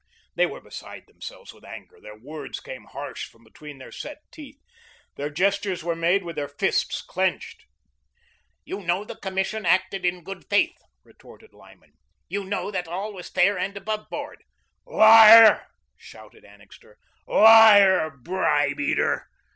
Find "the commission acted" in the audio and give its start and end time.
9.05-10.03